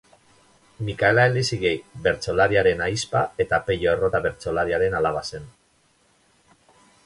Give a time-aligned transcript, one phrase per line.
[0.85, 1.73] Mikaela Elizegi
[2.07, 5.49] bertsolariaren ahizpa eta Pello Errota bertsolariaren alaba zen.